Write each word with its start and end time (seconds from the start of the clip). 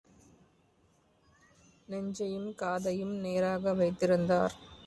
நெஞ்சையும் 1.87 2.49
காதையும் 2.55 3.15
நேராக 3.19 3.73
வைத்திருந்தார்: 3.73 4.55